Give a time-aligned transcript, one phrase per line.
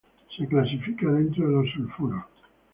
[0.35, 2.25] Se clasifica dentro de los sulfuros.